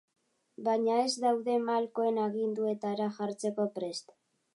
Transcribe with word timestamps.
Baina 0.67 0.93
ez 1.01 1.11
daude 1.25 1.57
malkoen 1.67 2.17
aginduetara 2.21 3.11
jartzeko 3.19 3.67
prest. 3.77 4.17